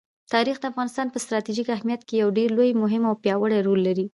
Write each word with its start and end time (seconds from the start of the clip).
تاریخ 0.33 0.57
د 0.59 0.63
افغانستان 0.71 1.07
په 1.11 1.17
ستراتیژیک 1.23 1.67
اهمیت 1.75 2.01
کې 2.07 2.15
یو 2.21 2.29
ډېر 2.37 2.49
مهم 2.83 3.03
او 3.09 3.15
پیاوړی 3.23 3.59
رول 3.67 3.79
لري. 3.87 4.05